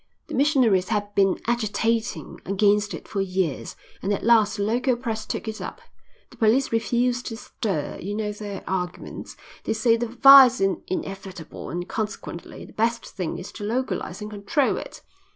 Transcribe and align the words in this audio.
"The 0.29 0.33
missionaries 0.33 0.89
had 0.89 1.13
been 1.13 1.39
agitating 1.45 2.41
against 2.43 2.95
it 2.95 3.07
for 3.07 3.21
years, 3.21 3.75
and 4.01 4.11
at 4.11 4.23
last 4.23 4.57
the 4.57 4.63
local 4.63 4.95
press 4.95 5.27
took 5.27 5.47
it 5.47 5.61
up. 5.61 5.79
The 6.31 6.37
police 6.37 6.71
refused 6.71 7.27
to 7.27 7.37
stir. 7.37 7.99
You 8.01 8.15
know 8.15 8.31
their 8.31 8.63
argument. 8.67 9.35
They 9.63 9.73
say 9.73 9.97
that 9.97 10.07
vice 10.09 10.59
is 10.59 10.77
inevitable 10.87 11.69
and 11.69 11.87
consequently 11.87 12.65
the 12.65 12.73
best 12.73 13.05
thing 13.05 13.37
is 13.37 13.51
to 13.51 13.63
localise 13.63 14.21
and 14.21 14.31
control 14.31 14.77
it. 14.77 15.03